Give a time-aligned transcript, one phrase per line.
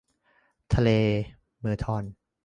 [0.73, 0.89] ทะเล
[1.59, 2.03] เมอร์ทอน